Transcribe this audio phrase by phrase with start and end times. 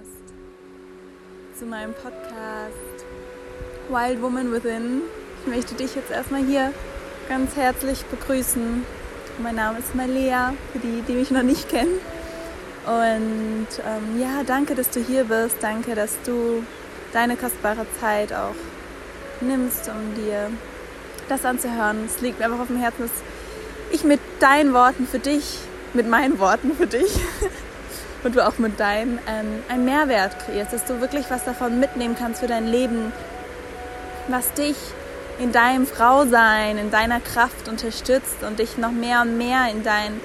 [0.00, 3.04] Gast zu meinem Podcast
[3.90, 5.02] Wild Woman Within.
[5.40, 6.72] Ich möchte dich jetzt erstmal hier
[7.28, 8.84] ganz herzlich begrüßen.
[9.42, 11.98] Mein Name ist Malea, für die, die mich noch nicht kennen.
[12.86, 15.56] Und ähm, ja, danke, dass du hier bist.
[15.60, 16.62] Danke, dass du
[17.12, 18.56] deine kostbare Zeit auch
[19.42, 20.50] nimmst, um dir
[21.28, 22.06] das anzuhören.
[22.06, 23.12] Es liegt mir einfach auf dem Herzen, dass
[23.90, 25.58] ich mit deinen Worten für dich,
[25.92, 27.10] mit meinen Worten für dich
[28.24, 32.16] und du auch mit deinen ähm, einen Mehrwert kreierst, dass du wirklich was davon mitnehmen
[32.18, 33.12] kannst für dein Leben,
[34.28, 34.76] was dich
[35.38, 40.20] in deinem Frausein, in deiner Kraft unterstützt und dich noch mehr und mehr in dein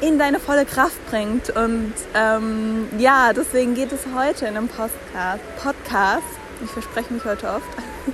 [0.00, 1.50] in deine volle Kraft bringt.
[1.50, 4.94] Und ähm, ja, deswegen geht es heute in einem Podcast,
[5.62, 6.22] Podcast
[6.62, 7.66] ich verspreche mich heute oft,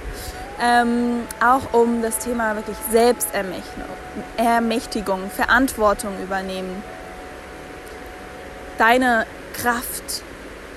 [0.63, 6.83] ähm, auch um das Thema wirklich Selbstermächtigung, Verantwortung übernehmen,
[8.81, 10.23] deine Kraft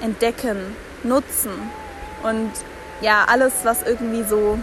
[0.01, 1.51] entdecken, nutzen
[2.23, 2.51] und
[3.01, 4.59] ja, alles, was irgendwie so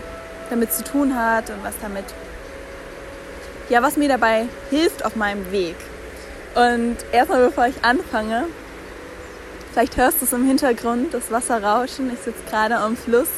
[0.50, 2.04] damit zu tun hat und was damit,
[3.70, 5.76] ja, was mir dabei hilft auf meinem Weg.
[6.54, 8.46] Und erstmal, bevor ich anfange,
[9.72, 12.12] vielleicht hörst du es im Hintergrund, das Wasser rauschen.
[12.12, 13.28] Ich sitze gerade am Fluss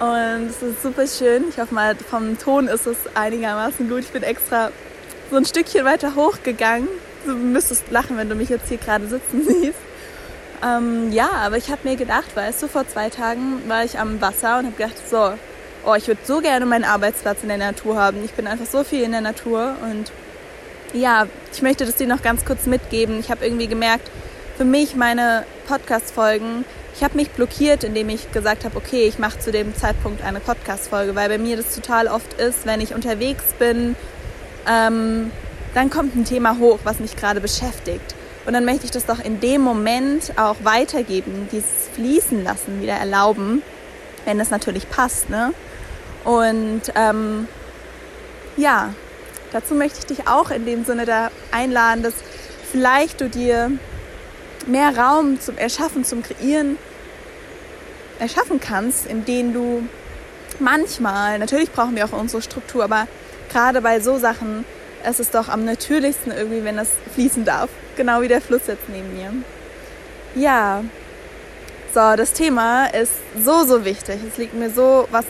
[0.00, 1.44] und es ist super schön.
[1.50, 4.00] Ich hoffe mal, vom Ton ist es einigermaßen gut.
[4.00, 4.70] Ich bin extra
[5.30, 6.88] so ein Stückchen weiter hochgegangen.
[7.24, 9.78] Du müsstest lachen, wenn du mich jetzt hier gerade sitzen siehst.
[10.64, 14.20] Ähm, ja, aber ich habe mir gedacht, weißt du, vor zwei Tagen war ich am
[14.20, 15.32] Wasser und habe gedacht, so,
[15.84, 18.24] oh, ich würde so gerne meinen Arbeitsplatz in der Natur haben.
[18.24, 20.12] Ich bin einfach so viel in der Natur und
[20.94, 23.18] ja, ich möchte das dir noch ganz kurz mitgeben.
[23.18, 24.10] Ich habe irgendwie gemerkt,
[24.56, 29.40] für mich meine Podcast-Folgen, ich habe mich blockiert, indem ich gesagt habe, okay, ich mache
[29.40, 33.44] zu dem Zeitpunkt eine Podcast-Folge, weil bei mir das total oft ist, wenn ich unterwegs
[33.58, 33.96] bin,
[34.68, 35.32] ähm,
[35.74, 38.14] dann kommt ein Thema hoch, was mich gerade beschäftigt.
[38.46, 42.94] Und dann möchte ich das doch in dem Moment auch weitergeben, dieses Fließen lassen, wieder
[42.94, 43.62] erlauben,
[44.24, 45.30] wenn das natürlich passt.
[45.30, 45.52] Ne?
[46.24, 47.48] Und ähm,
[48.56, 48.94] ja,
[49.52, 52.14] dazu möchte ich dich auch in dem Sinne da einladen, dass
[52.70, 53.72] vielleicht du dir
[54.66, 56.78] mehr Raum zum Erschaffen, zum Kreieren
[58.18, 59.88] erschaffen kannst, in denen du
[60.58, 63.08] manchmal, natürlich brauchen wir auch unsere Struktur, aber
[63.50, 64.64] gerade bei so Sachen
[65.08, 67.70] ist es doch am natürlichsten irgendwie, wenn das fließen darf.
[67.96, 69.32] Genau wie der Fluss jetzt neben mir.
[70.34, 70.82] Ja,
[71.94, 73.12] so, das Thema ist
[73.44, 74.18] so, so wichtig.
[74.28, 75.24] Es liegt mir so was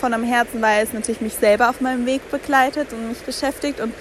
[0.00, 3.80] von am Herzen, weil es natürlich mich selber auf meinem Weg begleitet und mich beschäftigt.
[3.80, 3.92] Und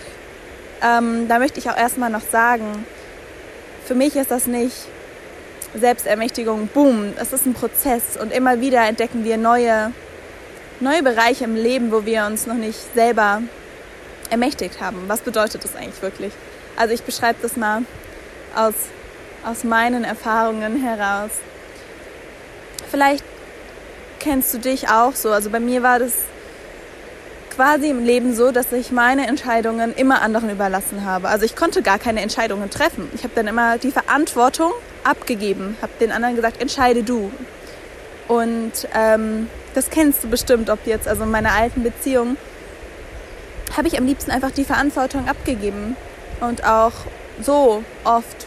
[0.81, 2.85] ähm, da möchte ich auch erstmal noch sagen,
[3.85, 4.75] für mich ist das nicht
[5.73, 9.91] Selbstermächtigung, boom, es ist ein Prozess und immer wieder entdecken wir neue,
[10.79, 13.41] neue Bereiche im Leben, wo wir uns noch nicht selber
[14.29, 15.03] ermächtigt haben.
[15.07, 16.33] Was bedeutet das eigentlich wirklich?
[16.75, 17.83] Also ich beschreibe das mal
[18.55, 18.73] aus,
[19.45, 21.31] aus meinen Erfahrungen heraus.
[22.89, 23.23] Vielleicht
[24.19, 25.31] kennst du dich auch so.
[25.31, 26.13] Also bei mir war das
[27.57, 31.27] quasi im Leben so, dass ich meine Entscheidungen immer anderen überlassen habe.
[31.27, 33.09] Also ich konnte gar keine Entscheidungen treffen.
[33.15, 34.71] Ich habe dann immer die Verantwortung
[35.03, 37.31] abgegeben, habe den anderen gesagt, entscheide du.
[38.27, 42.37] Und ähm, das kennst du bestimmt, ob jetzt, also in meiner alten Beziehung,
[43.77, 45.95] habe ich am liebsten einfach die Verantwortung abgegeben.
[46.39, 46.93] Und auch
[47.41, 48.45] so oft.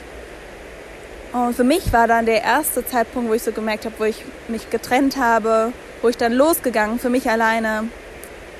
[1.32, 4.24] Und für mich war dann der erste Zeitpunkt, wo ich so gemerkt habe, wo ich
[4.48, 7.88] mich getrennt habe, wo ich dann losgegangen für mich alleine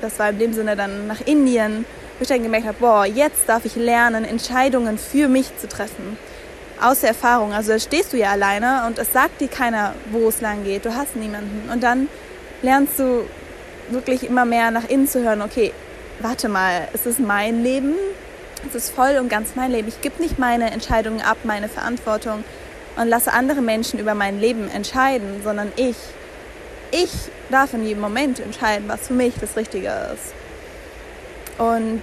[0.01, 1.85] das war in dem Sinne dann nach Indien,
[2.17, 6.17] wo ich dann gemerkt habe, boah, jetzt darf ich lernen, Entscheidungen für mich zu treffen.
[6.81, 7.53] Aus der Erfahrung.
[7.53, 10.85] Also da stehst du ja alleine und es sagt dir keiner, wo es lang geht.
[10.85, 11.69] Du hast niemanden.
[11.71, 12.09] Und dann
[12.63, 13.23] lernst du
[13.89, 15.73] wirklich immer mehr nach innen zu hören, okay,
[16.23, 17.95] warte mal, es ist mein Leben,
[18.67, 19.87] es ist voll und ganz mein Leben.
[19.87, 22.43] Ich gebe nicht meine Entscheidungen ab, meine Verantwortung
[22.95, 25.95] und lasse andere Menschen über mein Leben entscheiden, sondern ich
[26.91, 27.11] ich
[27.49, 30.33] darf in jedem Moment entscheiden, was für mich das Richtige ist.
[31.57, 32.01] Und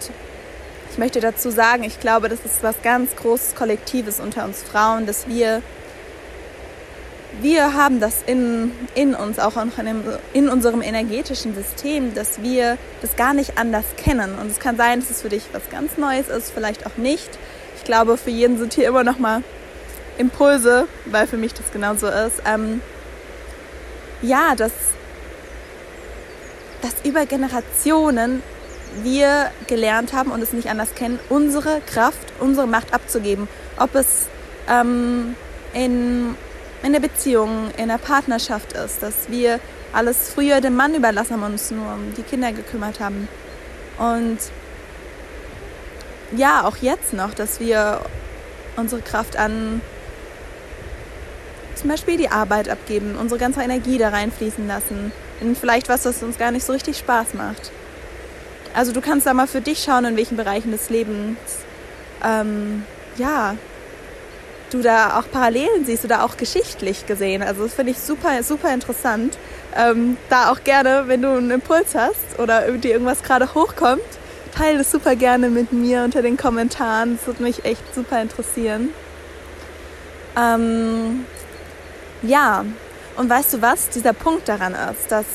[0.91, 5.07] ich möchte dazu sagen, ich glaube, das ist was ganz Großes Kollektives unter uns Frauen,
[5.07, 5.63] dass wir,
[7.41, 9.55] wir haben das in, in uns, auch
[10.33, 14.37] in, unserem energetischen System, dass wir das gar nicht anders kennen.
[14.41, 17.29] Und es kann sein, dass es für dich was ganz Neues ist, vielleicht auch nicht.
[17.77, 19.43] Ich glaube, für jeden sind hier immer noch mal
[20.17, 22.43] Impulse, weil für mich das genauso ist.
[22.45, 22.81] Ähm,
[24.23, 24.73] ja, dass,
[26.83, 28.43] dass über Generationen
[29.03, 33.49] wir gelernt haben und es nicht anders kennen, unsere Kraft, unsere Macht abzugeben.
[33.79, 34.29] Ob es
[34.69, 35.37] ähm,
[35.73, 36.37] in,
[36.83, 39.61] in der Beziehung, in der Partnerschaft ist, dass wir
[39.93, 43.29] alles früher dem Mann überlassen haben und uns nur um die Kinder gekümmert haben.
[43.99, 44.39] Und
[46.37, 48.01] ja, auch jetzt noch, dass wir
[48.77, 49.81] unsere Kraft an
[51.75, 56.23] zum Beispiel die Arbeit abgeben, unsere ganze Energie da reinfließen lassen, in vielleicht was, was
[56.23, 57.71] uns gar nicht so richtig Spaß macht.
[58.75, 61.39] Also du kannst da mal für dich schauen, in welchen Bereichen des Lebens,
[62.25, 62.85] ähm,
[63.17, 63.55] ja,
[64.71, 67.43] du da auch Parallelen siehst oder auch geschichtlich gesehen.
[67.43, 69.39] Also das finde ich super, super interessant.
[69.77, 74.03] Ähm, da auch gerne, wenn du einen Impuls hast oder dir irgendwas gerade hochkommt,
[74.55, 77.17] teile das super gerne mit mir unter den Kommentaren.
[77.17, 78.91] Das würde mich echt super interessieren.
[80.37, 81.25] Ähm,
[82.23, 82.65] ja,
[83.17, 83.89] und weißt du was?
[83.91, 85.27] Dieser Punkt daran ist, dass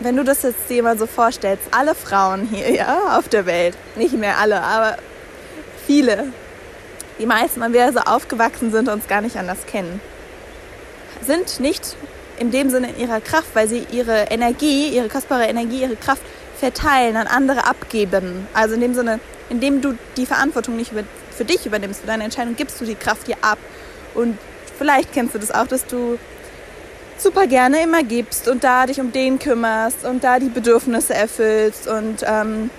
[0.00, 3.76] wenn du das jetzt dir mal so vorstellst, alle Frauen hier ja, auf der Welt,
[3.96, 4.96] nicht mehr alle, aber
[5.86, 6.32] viele,
[7.18, 10.00] die meisten, weil wir so aufgewachsen sind uns gar nicht anders kennen,
[11.24, 11.96] sind nicht
[12.38, 16.22] in dem Sinne in ihrer Kraft, weil sie ihre Energie, ihre kostbare Energie, ihre Kraft
[16.58, 18.46] verteilen, an andere abgeben.
[18.54, 20.92] Also in dem Sinne, indem du die Verantwortung nicht
[21.36, 23.58] für dich übernimmst, für deine Entscheidung, gibst du die Kraft dir ab.
[24.14, 24.38] Und
[24.78, 26.18] vielleicht kennst du das auch, dass du
[27.18, 31.86] super gerne immer gibst und da dich um den kümmerst und da die Bedürfnisse erfüllst.
[31.86, 32.70] Und ähm,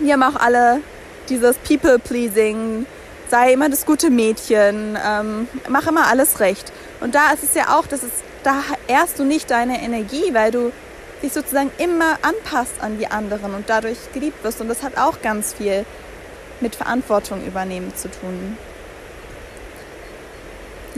[0.00, 0.80] wir haben auch alle
[1.28, 2.86] dieses People-Pleasing,
[3.32, 6.70] sei immer das gute Mädchen, ähm, mach immer alles recht.
[7.00, 8.10] Und da ist es ja auch, dass es,
[8.42, 8.56] da
[8.88, 10.70] ehrst du nicht deine Energie, weil du
[11.22, 14.60] dich sozusagen immer anpasst an die anderen und dadurch geliebt wirst.
[14.60, 15.86] Und das hat auch ganz viel
[16.60, 18.58] mit Verantwortung übernehmen zu tun.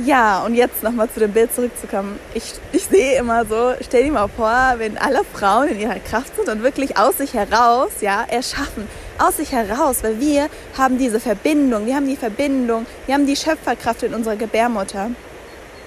[0.05, 2.19] Ja, und jetzt nochmal zu dem Bild zurückzukommen.
[2.35, 6.35] Ich, ich sehe immer so, stell dir mal vor, wenn alle Frauen in ihrer Kraft
[6.35, 8.89] sind und wirklich aus sich heraus, ja, erschaffen,
[9.19, 13.37] aus sich heraus, weil wir haben diese Verbindung, wir haben die Verbindung, wir haben die
[13.37, 15.11] Schöpferkraft in unserer Gebärmutter.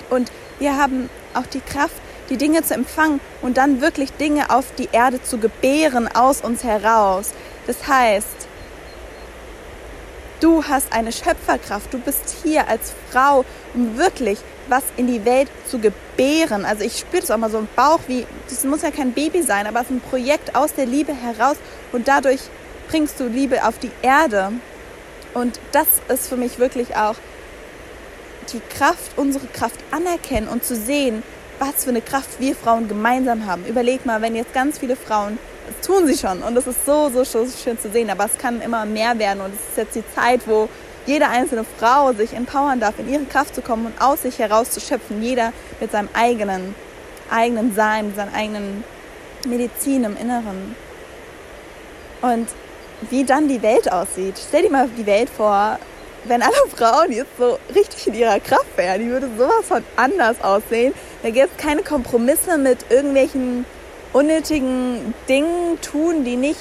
[0.10, 1.96] Und wir haben auch die Kraft,
[2.30, 6.64] die Dinge zu empfangen und dann wirklich Dinge auf die Erde zu gebären aus uns
[6.64, 7.32] heraus.
[7.68, 8.48] Das heißt,
[10.40, 14.40] du hast eine Schöpferkraft, du bist hier als Frau, um wirklich
[14.70, 16.66] was in die Welt zu gebären.
[16.66, 19.42] Also ich spüre das auch mal so im Bauch, wie, das muss ja kein Baby
[19.42, 21.56] sein, aber es ist ein Projekt aus der Liebe heraus
[21.92, 22.42] und dadurch
[22.88, 24.52] bringst du Liebe auf die Erde.
[25.34, 27.16] Und das ist für mich wirklich auch
[28.52, 31.24] die Kraft, unsere Kraft anerkennen und zu sehen,
[31.60, 33.66] was für eine Kraft wir Frauen gemeinsam haben.
[33.66, 35.38] Überleg mal, wenn jetzt ganz viele Frauen,
[35.68, 38.62] das tun sie schon und das ist so, so, schön zu sehen, aber es kann
[38.62, 40.70] immer mehr werden und es ist jetzt die Zeit, wo
[41.06, 44.72] jede einzelne Frau sich empowern darf, in ihre Kraft zu kommen und aus sich heraus
[44.72, 46.76] zu schöpfen, jeder mit seinem eigenen,
[47.30, 48.84] eigenen Sein, mit seiner eigenen
[49.46, 50.76] Medizin im Inneren.
[52.22, 52.48] Und
[53.10, 54.36] wie dann die Welt aussieht.
[54.48, 55.80] Stell dir mal die Welt vor,
[56.26, 60.42] wenn alle Frauen jetzt so richtig in ihrer Kraft wären, die würde sowas von anders
[60.44, 60.94] aussehen.
[61.24, 63.66] Da gäbe es keine Kompromisse mit irgendwelchen
[64.14, 66.60] unnötigen Dingen tun, die nicht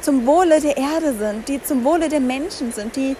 [0.00, 3.16] zum Wohle der Erde sind, die zum Wohle der Menschen sind, die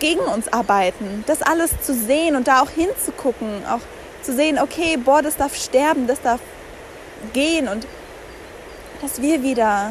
[0.00, 1.24] gegen uns arbeiten.
[1.26, 3.80] Das alles zu sehen und da auch hinzugucken, auch
[4.22, 6.40] zu sehen, okay, boah, das darf sterben, das darf
[7.32, 7.86] gehen und
[9.04, 9.90] dass wir wieder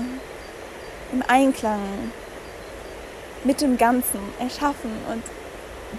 [1.11, 1.79] im Einklang
[3.43, 4.89] mit dem Ganzen erschaffen.
[5.11, 5.21] Und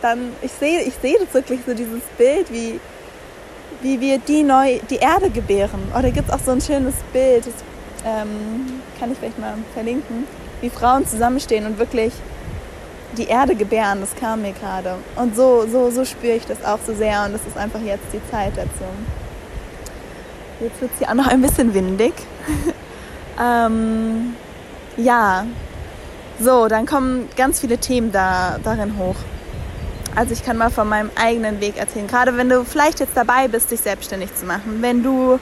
[0.02, 2.80] dann, ich sehe, ich sehe das wirklich so, dieses Bild, wie,
[3.82, 5.92] wie wir die neu, die Erde gebären.
[5.96, 7.54] Oh, da gibt es auch so ein schönes Bild, das
[8.04, 10.26] ähm, kann ich vielleicht mal verlinken,
[10.60, 12.12] wie Frauen zusammenstehen und wirklich
[13.16, 14.96] die Erde gebären, das kam mir gerade.
[15.14, 18.06] Und so, so, so spüre ich das auch so sehr und es ist einfach jetzt
[18.12, 18.84] die Zeit dazu.
[20.58, 22.12] Jetzt wird es hier auch noch ein bisschen windig.
[23.40, 24.34] ähm,
[24.96, 25.46] ja,
[26.40, 29.16] so, dann kommen ganz viele Themen da, darin hoch.
[30.16, 32.06] Also ich kann mal von meinem eigenen Weg erzählen.
[32.06, 34.78] Gerade wenn du vielleicht jetzt dabei bist, dich selbstständig zu machen.
[34.80, 35.38] Wenn du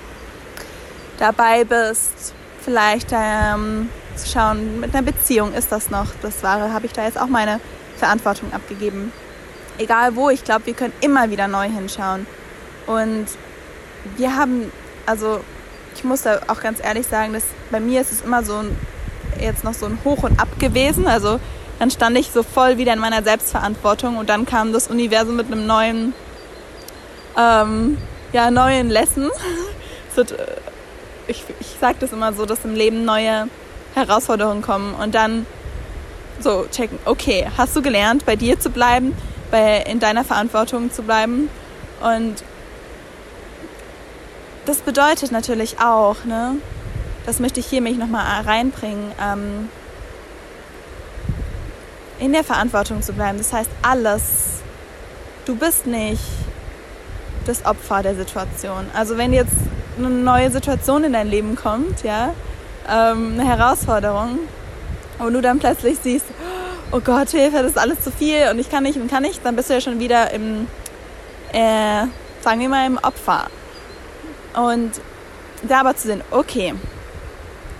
[1.18, 6.86] dabei bist, vielleicht ähm, zu schauen, mit einer Beziehung ist das noch das Wahre, habe
[6.86, 7.60] ich da jetzt auch meine
[7.96, 9.12] Verantwortung abgegeben.
[9.78, 12.26] Egal wo, ich glaube, wir können immer wieder neu hinschauen.
[12.86, 13.26] Und
[14.16, 14.70] wir haben,
[15.06, 15.40] also
[16.02, 18.76] ich muss da auch ganz ehrlich sagen, dass bei mir ist es immer so ein
[19.40, 21.06] jetzt noch so ein Hoch und Ab gewesen.
[21.06, 21.38] Also
[21.78, 25.46] dann stand ich so voll wieder in meiner Selbstverantwortung und dann kam das Universum mit
[25.46, 26.12] einem neuen,
[27.38, 27.98] ähm,
[28.32, 29.30] ja, neuen Lesson.
[30.16, 30.46] Wird, äh,
[31.28, 33.46] ich ich sage das immer so, dass im Leben neue
[33.94, 35.46] Herausforderungen kommen und dann
[36.40, 39.14] so checken, okay, hast du gelernt, bei dir zu bleiben,
[39.52, 41.48] bei, in deiner Verantwortung zu bleiben
[42.00, 42.42] und
[44.66, 46.56] das bedeutet natürlich auch, ne,
[47.26, 49.68] das möchte ich hier mich nochmal reinbringen, ähm,
[52.18, 53.38] in der Verantwortung zu bleiben.
[53.38, 54.60] Das heißt, alles,
[55.44, 56.22] du bist nicht
[57.46, 58.86] das Opfer der Situation.
[58.94, 59.54] Also wenn jetzt
[59.98, 62.34] eine neue Situation in dein Leben kommt, ja,
[62.88, 64.38] ähm, eine Herausforderung,
[65.18, 66.26] und du dann plötzlich siehst,
[66.90, 69.44] oh Gott, Hilfe, das ist alles zu viel und ich kann nicht und kann nicht,
[69.44, 70.66] dann bist du ja schon wieder im,
[71.52, 72.06] äh,
[72.40, 73.46] sagen wir mal, im Opfer.
[74.54, 74.92] Und
[75.62, 76.74] da aber zu sehen, okay,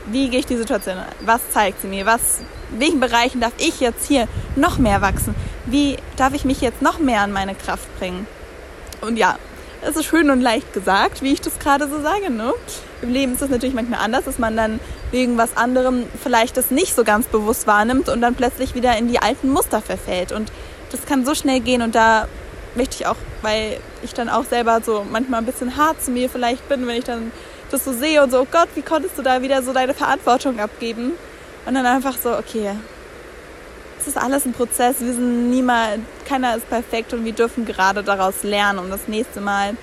[0.07, 1.07] wie gehe ich die Situation an?
[1.21, 2.07] Was zeigt sie mir?
[2.07, 2.41] Was,
[2.73, 5.35] in welchen Bereichen darf ich jetzt hier noch mehr wachsen?
[5.67, 8.27] Wie darf ich mich jetzt noch mehr an meine Kraft bringen?
[9.01, 9.39] Und ja,
[9.83, 12.31] das ist schön und leicht gesagt, wie ich das gerade so sage.
[12.31, 12.53] Ne?
[13.03, 16.71] Im Leben ist das natürlich manchmal anders, dass man dann wegen was anderem vielleicht das
[16.71, 20.33] nicht so ganz bewusst wahrnimmt und dann plötzlich wieder in die alten Muster verfällt.
[20.33, 20.53] Und
[20.91, 22.29] das kann so schnell gehen und da
[22.75, 26.31] möchte ich auch, weil ich dann auch selber so manchmal ein bisschen hart zu mir
[26.31, 27.33] vielleicht bin, wenn ich dann
[27.71, 30.61] das so sehe und so, oh Gott, wie konntest du da wieder so deine Verantwortung
[30.61, 31.13] abgeben?
[31.65, 32.71] Und dann einfach so, okay,
[34.01, 38.03] es ist alles ein Prozess, wir sind niemals, keiner ist perfekt und wir dürfen gerade
[38.03, 39.77] daraus lernen und das nächste Mal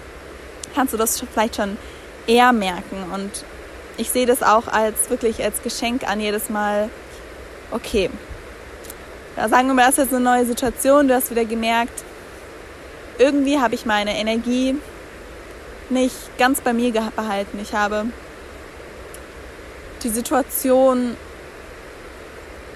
[0.76, 1.78] kannst du das vielleicht schon
[2.28, 3.32] eher merken und
[3.98, 6.90] ich sehe das auch als wirklich als Geschenk an jedes Mal,
[7.72, 8.10] okay,
[9.38, 12.04] da sagen wir mal, das ist jetzt eine neue Situation, du hast wieder gemerkt,
[13.20, 14.76] irgendwie habe ich meine Energie
[15.90, 17.60] nicht ganz bei mir behalten.
[17.62, 18.06] Ich habe
[20.02, 21.18] die Situation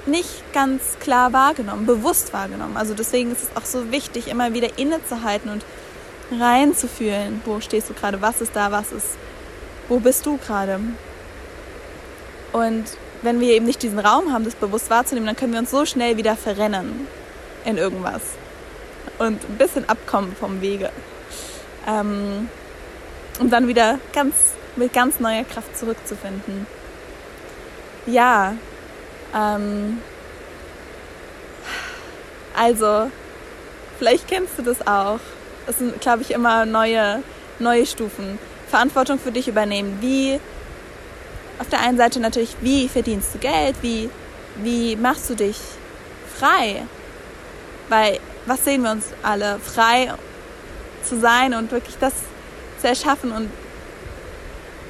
[0.05, 2.75] nicht ganz klar wahrgenommen, bewusst wahrgenommen.
[2.75, 5.63] Also deswegen ist es auch so wichtig, immer wieder innezuhalten und
[6.37, 9.07] reinzufühlen, wo stehst du gerade, was ist da, was ist,
[9.87, 10.79] wo bist du gerade.
[12.51, 12.83] Und
[13.21, 15.85] wenn wir eben nicht diesen Raum haben, das bewusst wahrzunehmen, dann können wir uns so
[15.85, 17.07] schnell wieder verrennen
[17.63, 18.21] in irgendwas
[19.19, 20.89] und ein bisschen abkommen vom Wege.
[21.87, 22.49] Ähm,
[23.39, 24.33] um dann wieder ganz
[24.75, 26.65] mit ganz neuer Kraft zurückzufinden.
[28.05, 28.55] Ja,
[29.35, 29.99] ähm,
[32.55, 33.09] also
[33.97, 35.19] vielleicht kennst du das auch.
[35.67, 37.23] Es sind, glaube ich, immer neue,
[37.59, 38.37] neue Stufen.
[38.69, 39.99] Verantwortung für dich übernehmen.
[40.01, 40.39] Wie,
[41.59, 43.75] auf der einen Seite natürlich, wie verdienst du Geld?
[43.81, 44.09] Wie,
[44.57, 45.57] wie machst du dich
[46.37, 46.83] frei?
[47.89, 49.59] Weil, was sehen wir uns alle?
[49.59, 50.13] Frei
[51.03, 52.13] zu sein und wirklich das
[52.79, 53.49] zu erschaffen und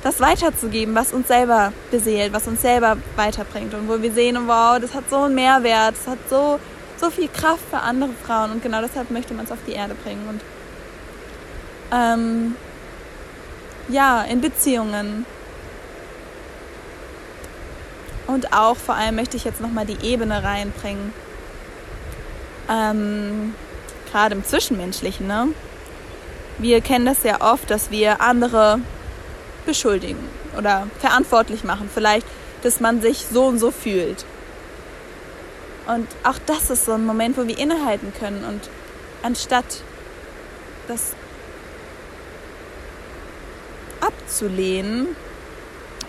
[0.04, 3.74] das weiterzugeben, was uns selber beseelt, was uns selber weiterbringt.
[3.74, 6.60] Und wo wir sehen, wow, das hat so einen Mehrwert, das hat so,
[6.98, 8.52] so viel Kraft für andere Frauen.
[8.52, 10.28] Und genau deshalb möchte man es auf die Erde bringen.
[10.28, 10.42] Und
[11.94, 12.56] ähm,
[13.88, 15.26] ja, in Beziehungen.
[18.28, 21.14] Und auch vor allem möchte ich jetzt nochmal die Ebene reinbringen,
[22.70, 23.56] ähm,
[24.12, 25.50] gerade im Zwischenmenschlichen, ne?
[26.58, 28.80] wir kennen das sehr oft, dass wir andere
[29.66, 30.20] beschuldigen
[30.58, 31.90] oder verantwortlich machen.
[31.94, 32.28] Vielleicht,
[32.62, 34.26] dass man sich so und so fühlt.
[35.88, 38.70] Und auch das ist so ein Moment, wo wir innehalten können und
[39.22, 39.82] anstatt
[40.88, 41.14] das
[44.00, 45.08] abzulehnen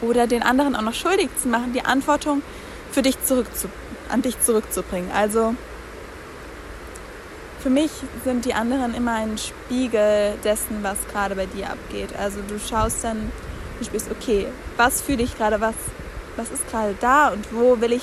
[0.00, 2.42] oder den anderen auch noch schuldig zu machen, die Antwortung
[2.92, 3.68] für dich zurückzu
[4.08, 5.10] an dich zurückzubringen.
[5.12, 5.54] Also
[7.64, 7.90] für mich
[8.24, 12.10] sind die anderen immer ein Spiegel dessen, was gerade bei dir abgeht.
[12.14, 13.32] Also du schaust dann,
[13.78, 15.74] du spürst, okay, was fühle ich gerade, was,
[16.36, 18.02] was ist gerade da und wo will ich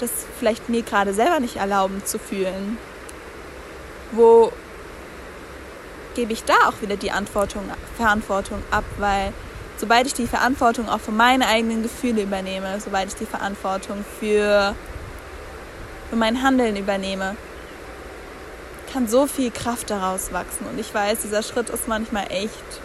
[0.00, 0.10] das
[0.40, 2.78] vielleicht mir gerade selber nicht erlauben zu fühlen?
[4.10, 4.50] Wo
[6.16, 7.12] gebe ich da auch wieder die
[7.96, 9.32] Verantwortung ab, weil
[9.76, 14.74] sobald ich die Verantwortung auch für meine eigenen Gefühle übernehme, sobald ich die Verantwortung für,
[16.10, 17.36] für mein Handeln übernehme,
[18.92, 20.66] kann so viel Kraft daraus wachsen.
[20.66, 22.80] Und ich weiß, dieser Schritt ist manchmal echt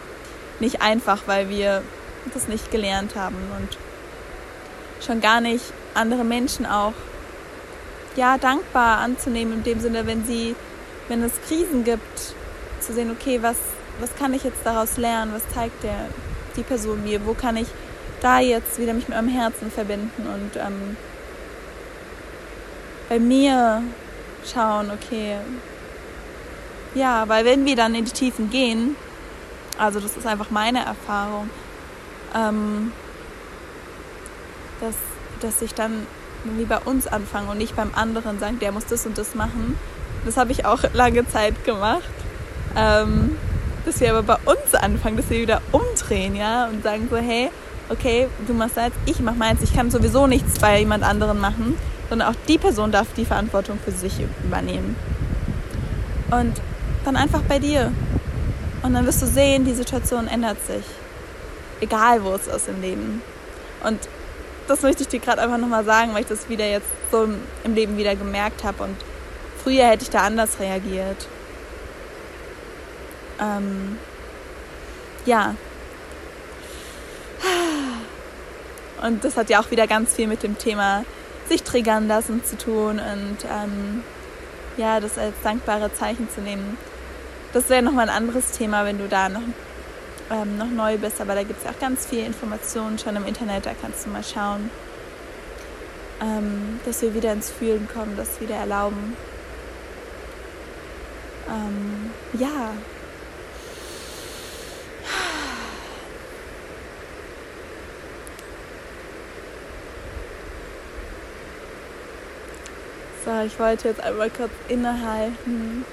[0.60, 1.81] nicht einfach, weil wir
[2.34, 3.77] das nicht gelernt haben und
[5.05, 6.93] schon gar nicht andere Menschen auch
[8.15, 10.55] ja dankbar anzunehmen in dem Sinne, wenn sie,
[11.08, 12.36] wenn es Krisen gibt,
[12.79, 13.58] zu sehen, okay, was,
[14.00, 16.08] was kann ich jetzt daraus lernen, was zeigt der,
[16.55, 17.67] die Person mir, wo kann ich
[18.22, 20.98] da jetzt wieder mich mit meinem Herzen verbinden und ähm,
[23.10, 23.81] bei mir
[24.46, 25.38] schauen, okay,
[26.95, 28.95] ja, weil wenn wir dann in die Tiefen gehen,
[29.77, 31.50] also das ist einfach meine Erfahrung,
[32.36, 32.91] ähm,
[34.79, 34.95] dass,
[35.41, 36.05] dass ich dann
[36.43, 39.77] wie bei uns anfange und nicht beim anderen sagen, der muss das und das machen.
[40.25, 42.10] Das habe ich auch lange Zeit gemacht.
[42.75, 43.38] Ähm,
[43.86, 47.50] dass wir aber bei uns anfangen, dass wir wieder umdrehen, ja, und sagen so, hey,
[47.89, 51.77] okay, du machst das, ich mach meins, ich kann sowieso nichts bei jemand anderen machen,
[52.10, 54.95] sondern auch die Person darf die Verantwortung für sich übernehmen.
[56.29, 56.62] Und
[57.03, 57.91] dann einfach bei dir.
[58.84, 60.84] Und dann wirst du sehen, die Situation ändert sich.
[61.79, 63.22] Egal, wo es ist im Leben.
[63.84, 64.00] Und
[64.67, 67.27] das möchte ich dir gerade einfach nochmal sagen, weil ich das wieder jetzt so
[67.63, 68.84] im Leben wieder gemerkt habe.
[68.84, 68.96] Und
[69.63, 71.27] früher hätte ich da anders reagiert.
[73.39, 73.98] Ähm,
[75.25, 75.55] ja.
[79.01, 81.03] Und das hat ja auch wieder ganz viel mit dem Thema
[81.50, 84.03] sich triggern lassen zu tun und ähm,
[84.77, 86.77] ja, das als dankbare Zeichen zu nehmen.
[87.53, 89.41] Das wäre nochmal ein anderes Thema, wenn du da noch,
[90.29, 91.20] ähm, noch neu bist.
[91.22, 94.10] Aber da gibt es ja auch ganz viele Informationen schon im Internet, da kannst du
[94.10, 94.70] mal schauen,
[96.22, 99.15] ähm, dass wir wieder ins Fühlen kommen, das wieder erlauben.
[101.50, 102.74] Ähm, ja.
[113.24, 115.86] So, ich wollte jetzt einmal kurz innehalten.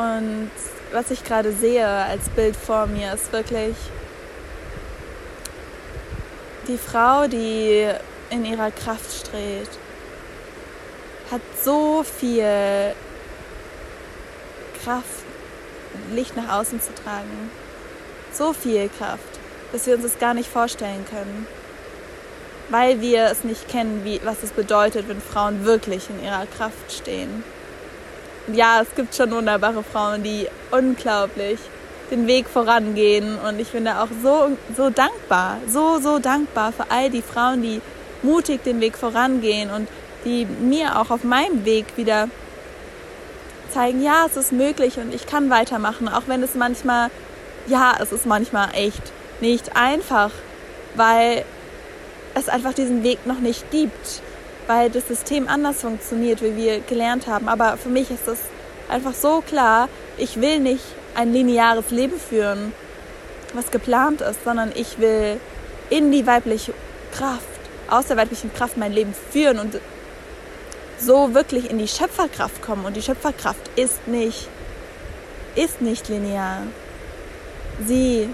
[0.00, 0.50] Und
[0.92, 3.76] was ich gerade sehe als Bild vor mir, ist wirklich
[6.68, 7.86] die Frau, die
[8.30, 9.68] in ihrer Kraft steht,
[11.30, 12.94] hat so viel
[14.82, 15.04] Kraft,
[16.14, 17.50] Licht nach außen zu tragen.
[18.32, 19.38] So viel Kraft,
[19.70, 21.46] dass wir uns das gar nicht vorstellen können.
[22.70, 26.90] Weil wir es nicht kennen, wie, was es bedeutet, wenn Frauen wirklich in ihrer Kraft
[26.90, 27.44] stehen.
[28.48, 31.58] Ja, es gibt schon wunderbare Frauen, die unglaublich
[32.10, 33.38] den Weg vorangehen.
[33.38, 37.62] Und ich bin da auch so, so dankbar, so, so dankbar für all die Frauen,
[37.62, 37.80] die
[38.22, 39.88] mutig den Weg vorangehen und
[40.24, 42.28] die mir auch auf meinem Weg wieder
[43.72, 47.10] zeigen, ja, es ist möglich und ich kann weitermachen, auch wenn es manchmal,
[47.66, 49.02] ja, es ist manchmal echt
[49.40, 50.32] nicht einfach,
[50.96, 51.44] weil
[52.34, 54.22] es einfach diesen Weg noch nicht gibt,
[54.66, 57.48] weil das System anders funktioniert, wie wir gelernt haben.
[57.48, 58.38] Aber für mich ist es
[58.88, 62.72] einfach so klar, ich will nicht ein lineares Leben führen,
[63.54, 65.40] was geplant ist, sondern ich will
[65.88, 66.72] in die weibliche
[67.12, 67.40] Kraft,
[67.88, 69.80] aus der weiblichen Kraft mein Leben führen und
[70.98, 72.84] so wirklich in die Schöpferkraft kommen.
[72.84, 74.48] Und die Schöpferkraft ist nicht,
[75.56, 76.62] ist nicht linear.
[77.86, 78.28] Sie,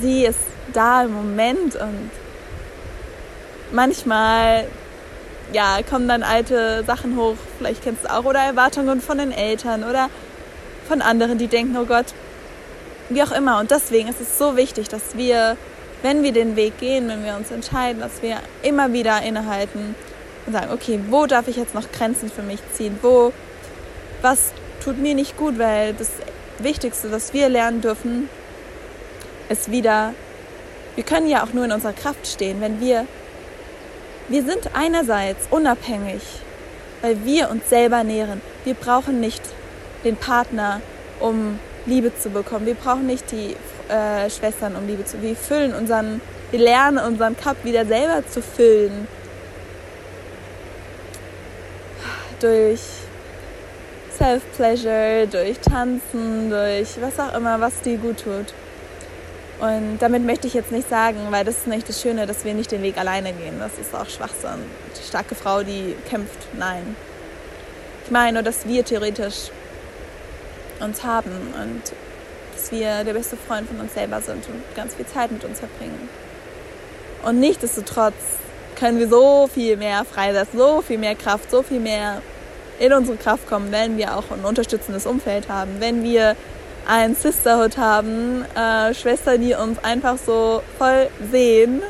[0.00, 0.38] sie ist
[0.72, 2.10] da im Moment und
[3.72, 4.66] manchmal
[5.52, 9.84] ja, kommen dann alte Sachen hoch, vielleicht kennst du auch, oder Erwartungen von den Eltern
[9.84, 10.08] oder
[10.88, 12.06] von anderen, die denken, oh Gott,
[13.08, 13.60] wie auch immer.
[13.60, 15.56] Und deswegen ist es so wichtig, dass wir,
[16.02, 19.94] wenn wir den Weg gehen, wenn wir uns entscheiden, dass wir immer wieder innehalten
[20.46, 22.98] und sagen, okay, wo darf ich jetzt noch Grenzen für mich ziehen?
[23.02, 23.32] Wo,
[24.22, 25.58] was tut mir nicht gut?
[25.58, 26.10] Weil das
[26.58, 28.28] Wichtigste, was wir lernen dürfen,
[29.48, 30.14] ist wieder,
[30.94, 33.06] wir können ja auch nur in unserer Kraft stehen, wenn wir,
[34.32, 36.22] wir sind einerseits unabhängig,
[37.02, 38.40] weil wir uns selber nähren.
[38.64, 39.42] Wir brauchen nicht
[40.04, 40.80] den Partner,
[41.20, 42.64] um Liebe zu bekommen.
[42.64, 43.54] Wir brauchen nicht die
[43.92, 45.28] äh, Schwestern, um Liebe zu bekommen.
[45.28, 49.06] Wir füllen unseren, wir lernen unseren Cup wieder selber zu füllen
[52.40, 52.80] durch
[54.16, 58.54] Self-Pleasure, durch Tanzen, durch was auch immer, was dir gut tut.
[59.62, 62.52] Und damit möchte ich jetzt nicht sagen, weil das ist nicht das Schöne, dass wir
[62.52, 63.60] nicht den Weg alleine gehen.
[63.60, 64.58] Das ist auch Schwachsinn.
[64.98, 66.96] Die starke Frau, die kämpft, nein.
[68.04, 69.52] Ich meine nur, dass wir theoretisch
[70.80, 71.82] uns haben und
[72.56, 75.60] dass wir der beste Freund von uns selber sind und ganz viel Zeit mit uns
[75.60, 76.08] verbringen.
[77.24, 78.14] Und nichtsdestotrotz
[78.76, 82.20] können wir so viel mehr freisetzen, so viel mehr Kraft, so viel mehr
[82.80, 86.34] in unsere Kraft kommen, wenn wir auch ein unterstützendes Umfeld haben, wenn wir
[86.86, 91.82] ein Sisterhood haben, äh, Schwestern, die uns einfach so voll sehen,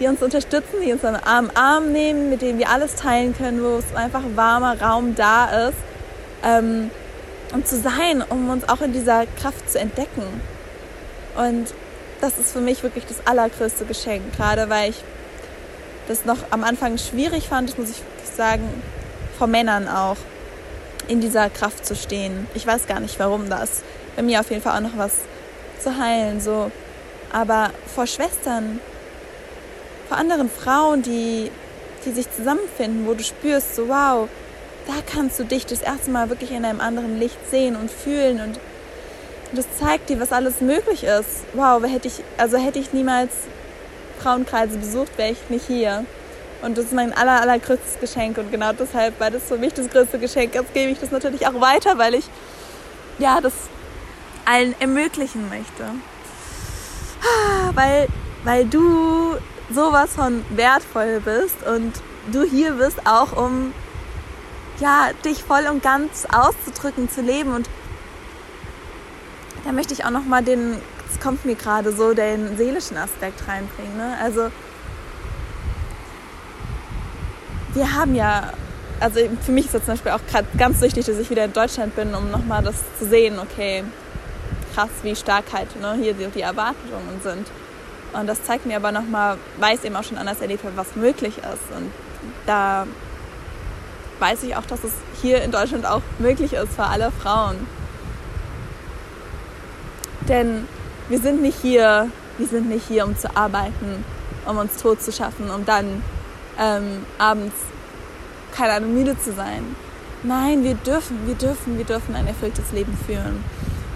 [0.00, 3.76] die uns unterstützen, die uns am Arm nehmen, mit denen wir alles teilen können, wo
[3.76, 5.78] es einfach warmer Raum da ist,
[6.44, 6.90] ähm,
[7.52, 10.24] um zu sein, um uns auch in dieser Kraft zu entdecken.
[11.36, 11.72] Und
[12.20, 15.02] das ist für mich wirklich das allergrößte Geschenk, gerade weil ich
[16.08, 18.82] das noch am Anfang schwierig fand, das muss ich wirklich sagen,
[19.38, 20.16] vor Männern auch
[21.08, 22.46] in dieser Kraft zu stehen.
[22.54, 23.82] Ich weiß gar nicht, warum das.
[24.16, 25.12] Bei mir auf jeden Fall auch noch was
[25.80, 26.70] zu heilen, so.
[27.32, 28.80] Aber vor Schwestern,
[30.08, 31.50] vor anderen Frauen, die,
[32.04, 34.28] die sich zusammenfinden, wo du spürst, so wow,
[34.86, 38.40] da kannst du dich das erste Mal wirklich in einem anderen Licht sehen und fühlen
[38.40, 38.60] und
[39.52, 41.44] das zeigt dir, was alles möglich ist.
[41.52, 43.30] Wow, hätte ich, also hätte ich niemals
[44.20, 46.04] Frauenkreise besucht, wäre ich nicht hier.
[46.62, 48.38] Und das ist mein aller, allergrößtes Geschenk.
[48.38, 51.46] Und genau deshalb, weil das für mich das größte Geschenk ist, gebe ich das natürlich
[51.46, 52.24] auch weiter, weil ich
[53.18, 53.52] ja das
[54.44, 55.84] allen ermöglichen möchte.
[57.74, 58.08] Weil,
[58.44, 59.36] weil du
[59.72, 61.92] sowas von wertvoll bist und
[62.32, 63.72] du hier bist auch, um
[64.80, 67.54] ja, dich voll und ganz auszudrücken, zu leben.
[67.54, 67.68] Und
[69.64, 70.76] da möchte ich auch nochmal den,
[71.10, 73.96] es kommt mir gerade so, den seelischen Aspekt reinbringen.
[73.96, 74.16] Ne?
[74.22, 74.50] Also
[77.74, 78.52] wir haben ja,
[79.00, 81.52] also für mich ist das zum Beispiel auch gerade ganz wichtig, dass ich wieder in
[81.52, 83.84] Deutschland bin, um nochmal das zu sehen, okay,
[84.74, 87.46] krass, wie stark halt ne, hier die Erwartungen sind.
[88.12, 90.76] Und das zeigt mir aber nochmal, weil ich es eben auch schon anders erlebt habe,
[90.76, 91.76] was möglich ist.
[91.76, 91.90] Und
[92.46, 92.86] da
[94.20, 97.66] weiß ich auch, dass es hier in Deutschland auch möglich ist für alle Frauen.
[100.28, 100.66] Denn
[101.08, 102.08] wir sind nicht hier,
[102.38, 104.04] wir sind nicht hier, um zu arbeiten,
[104.46, 106.02] um uns tot zu schaffen, um dann
[106.58, 107.54] ähm, abends,
[108.54, 109.76] keine Ahnung, müde zu sein.
[110.22, 113.44] Nein, wir dürfen, wir dürfen, wir dürfen ein erfülltes Leben führen.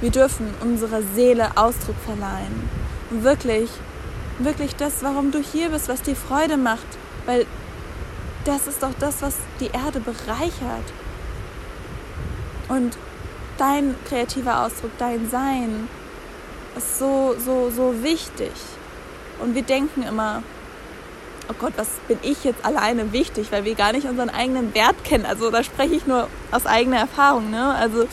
[0.01, 2.69] Wir dürfen unserer Seele Ausdruck verleihen.
[3.11, 3.69] Und wirklich,
[4.39, 6.87] wirklich das, warum du hier bist, was dir Freude macht.
[7.27, 7.47] Weil
[8.45, 10.93] das ist doch das, was die Erde bereichert.
[12.69, 12.97] Und
[13.57, 15.89] dein kreativer Ausdruck, dein Sein
[16.77, 18.53] ist so, so, so wichtig.
[19.41, 20.43] Und wir denken immer,
[21.49, 25.03] oh Gott, was bin ich jetzt alleine wichtig, weil wir gar nicht unseren eigenen Wert
[25.05, 25.27] kennen.
[25.27, 27.51] Also da spreche ich nur aus eigener Erfahrung.
[27.51, 27.75] Ne?
[27.75, 28.07] Also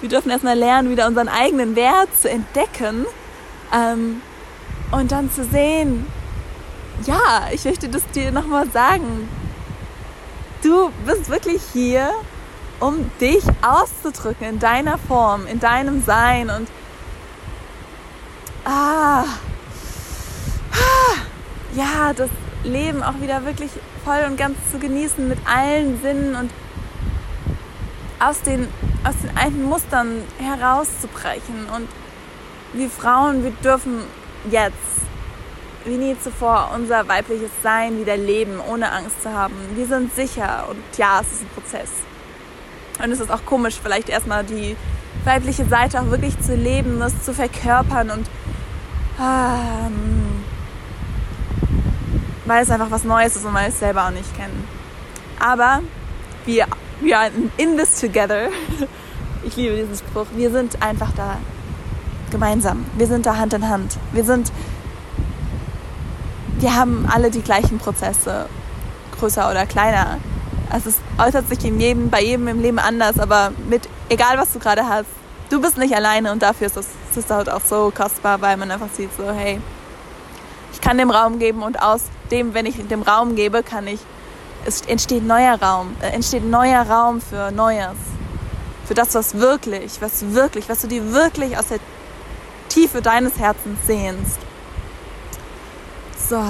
[0.00, 3.06] wir dürfen erstmal lernen, wieder unseren eigenen Wert zu entdecken
[3.74, 4.22] ähm,
[4.90, 6.06] und dann zu sehen,
[7.06, 9.28] ja, ich möchte das dir nochmal sagen.
[10.62, 12.10] Du bist wirklich hier,
[12.80, 16.68] um dich auszudrücken in deiner Form, in deinem Sein und
[18.64, 19.24] ah,
[20.72, 21.16] ah,
[21.74, 22.30] ja, das
[22.64, 23.70] Leben auch wieder wirklich
[24.04, 26.50] voll und ganz zu genießen mit allen Sinnen und
[28.18, 28.68] aus den,
[29.04, 31.66] aus den alten Mustern herauszubrechen.
[31.74, 31.88] Und
[32.72, 34.00] wir Frauen, wir dürfen
[34.50, 34.76] jetzt
[35.84, 39.54] wie nie zuvor unser weibliches Sein wieder leben, ohne Angst zu haben.
[39.74, 41.90] Wir sind sicher und ja, es ist ein Prozess.
[43.02, 44.76] Und es ist auch komisch, vielleicht erstmal die
[45.24, 48.26] weibliche Seite auch wirklich zu leben, das zu verkörpern und
[49.18, 50.42] ähm,
[52.44, 54.68] weil es einfach was Neues ist und weil wir es selber auch nicht kennen.
[55.38, 55.80] Aber
[56.44, 56.66] wir,
[57.00, 58.48] wir are in this together.
[59.42, 60.26] Ich liebe diesen Spruch.
[60.34, 61.38] Wir sind einfach da
[62.30, 62.84] gemeinsam.
[62.96, 63.96] Wir sind da Hand in Hand.
[64.12, 64.52] Wir sind,
[66.58, 68.46] wir haben alle die gleichen Prozesse,
[69.18, 70.18] größer oder kleiner.
[70.68, 74.52] Also es äußert sich in jedem, bei jedem im Leben anders, aber mit egal was
[74.52, 75.08] du gerade hast,
[75.48, 78.88] du bist nicht alleine und dafür ist das Sisterhood auch so kostbar, weil man einfach
[78.94, 79.60] sieht so, hey,
[80.72, 84.00] ich kann dem Raum geben und aus dem, wenn ich dem Raum gebe, kann ich,
[84.64, 87.96] es entsteht neuer Raum, äh, entsteht neuer Raum für Neues.
[88.86, 91.78] Für das, was wirklich, was wirklich, was du dir wirklich aus der
[92.68, 94.38] Tiefe deines Herzens sehnst.
[96.28, 96.42] So,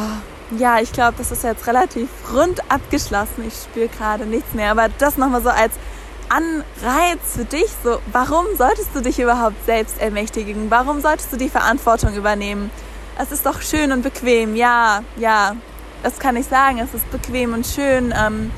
[0.59, 3.45] ja, ich glaube, das ist jetzt relativ rund abgeschlossen.
[3.47, 5.73] Ich spüre gerade nichts mehr, aber das nochmal so als
[6.29, 7.69] Anreiz für dich.
[7.83, 10.71] So, warum solltest du dich überhaupt selbst ermächtigen?
[10.71, 12.71] Warum solltest du die Verantwortung übernehmen?
[13.19, 14.57] Es ist doch schön und bequem.
[14.57, 15.57] Ja, ja,
[16.03, 16.79] das kann ich sagen.
[16.79, 18.15] Es ist bequem und schön.
[18.17, 18.51] Ähm,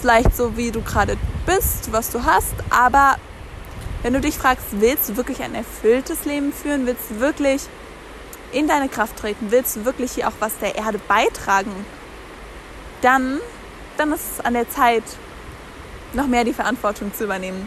[0.00, 2.54] vielleicht so, wie du gerade bist, was du hast.
[2.70, 3.16] Aber
[4.02, 6.86] wenn du dich fragst, willst du wirklich ein erfülltes Leben führen?
[6.86, 7.62] Willst du wirklich
[8.52, 9.50] in deine Kraft treten?
[9.50, 11.72] Willst du wirklich hier auch was der Erde beitragen?
[13.02, 13.40] Dann,
[13.96, 15.04] dann ist es an der Zeit,
[16.12, 17.66] noch mehr die Verantwortung zu übernehmen.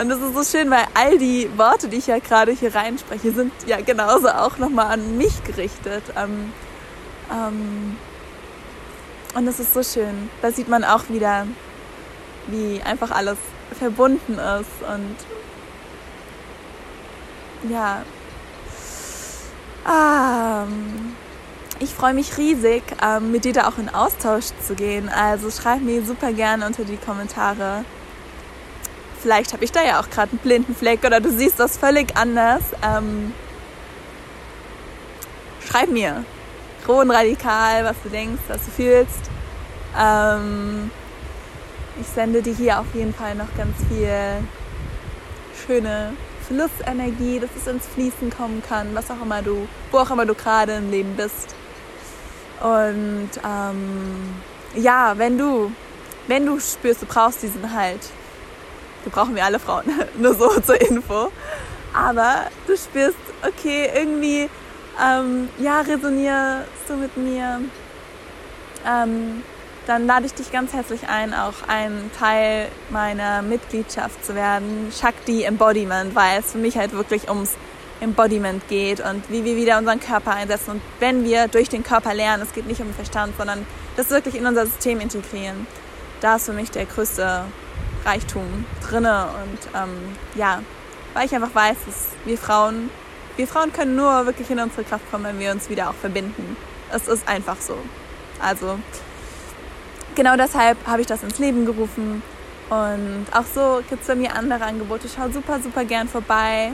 [0.00, 3.32] Und das ist so schön, weil all die Worte, die ich ja gerade hier reinspreche,
[3.32, 6.02] sind ja genauso auch nochmal an mich gerichtet.
[6.16, 6.52] Ähm,
[7.30, 7.96] ähm,
[9.34, 10.30] und das ist so schön.
[10.40, 11.46] Da sieht man auch wieder,
[12.48, 13.38] wie einfach alles
[13.78, 15.16] verbunden ist und
[17.70, 18.02] ja.
[19.86, 21.14] Ähm,
[21.80, 25.08] ich freue mich riesig, ähm, mit dir da auch in Austausch zu gehen.
[25.08, 27.84] Also schreib mir super gerne unter die Kommentare.
[29.20, 32.16] Vielleicht habe ich da ja auch gerade einen blinden Fleck oder du siehst das völlig
[32.16, 32.62] anders.
[32.82, 33.32] Ähm,
[35.64, 36.24] schreib mir,
[36.88, 39.30] radikal, was du denkst, was du fühlst.
[39.98, 40.90] Ähm,
[42.00, 44.42] ich sende dir hier auf jeden Fall noch ganz viel
[45.66, 46.14] schöne
[46.46, 50.34] Flussenergie, dass es ins Fließen kommen kann, was auch immer du, wo auch immer du
[50.34, 51.54] gerade im Leben bist.
[52.60, 54.34] Und ähm,
[54.74, 55.72] ja, wenn du,
[56.28, 58.00] wenn du spürst, du brauchst diesen Halt,
[59.04, 59.84] wir brauchen wir alle Frauen,
[60.18, 61.30] nur so zur Info.
[61.94, 63.16] Aber du spürst,
[63.46, 64.48] okay, irgendwie,
[65.00, 67.60] ähm, ja, resonierst du mit mir.
[68.86, 69.42] Ähm,
[69.86, 74.92] dann lade ich dich ganz herzlich ein, auch ein Teil meiner Mitgliedschaft zu werden.
[74.92, 77.56] Shakti Embodiment, weil es für mich halt wirklich ums
[78.00, 80.72] Embodiment geht und wie wir wieder unseren Körper einsetzen.
[80.72, 84.10] Und wenn wir durch den Körper lernen, es geht nicht um den Verstand, sondern das
[84.10, 85.66] wirklich in unser System integrieren,
[86.20, 87.44] da ist für mich der größte
[88.04, 89.26] Reichtum drinne.
[89.42, 90.62] Und ähm, ja,
[91.14, 92.90] weil ich einfach weiß, dass wir Frauen,
[93.36, 96.56] wir Frauen können nur wirklich in unsere Kraft kommen, wenn wir uns wieder auch verbinden.
[96.92, 97.76] Es ist einfach so.
[98.40, 98.78] Also
[100.14, 102.22] genau deshalb habe ich das ins Leben gerufen.
[102.68, 105.08] Und auch so gibt es bei mir andere Angebote.
[105.14, 106.72] Schau super, super gern vorbei.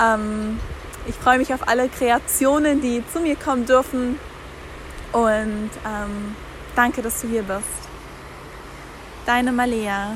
[0.00, 0.58] Ähm,
[1.06, 4.18] ich freue mich auf alle Kreationen, die zu mir kommen dürfen.
[5.12, 6.36] Und ähm,
[6.76, 7.66] danke, dass du hier bist.
[9.26, 10.14] Deine Malea.